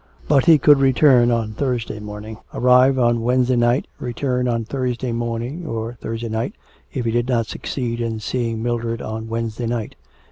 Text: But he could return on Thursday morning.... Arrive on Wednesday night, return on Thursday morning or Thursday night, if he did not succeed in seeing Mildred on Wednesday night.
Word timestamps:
But 0.27 0.45
he 0.45 0.57
could 0.57 0.79
return 0.79 1.29
on 1.29 1.51
Thursday 1.51 1.99
morning.... 1.99 2.39
Arrive 2.55 2.97
on 2.97 3.21
Wednesday 3.21 3.55
night, 3.55 3.85
return 3.99 4.47
on 4.47 4.65
Thursday 4.65 5.11
morning 5.11 5.63
or 5.67 5.93
Thursday 5.93 6.27
night, 6.27 6.55
if 6.91 7.05
he 7.05 7.11
did 7.11 7.27
not 7.27 7.45
succeed 7.45 8.01
in 8.01 8.19
seeing 8.19 8.63
Mildred 8.63 9.03
on 9.03 9.27
Wednesday 9.29 9.67
night. 9.67 9.93